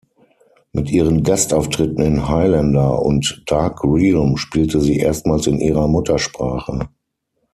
Mit 0.71 0.89
ihren 0.89 1.21
Gastauftritten 1.21 2.01
in 2.03 2.27
"Highlander" 2.27 3.03
und 3.03 3.43
"Dark 3.45 3.83
Realm" 3.83 4.35
spielte 4.35 4.81
sie 4.81 4.97
erstmals 4.97 5.45
in 5.45 5.59
ihrer 5.59 5.87
Muttersprache. 5.87 6.89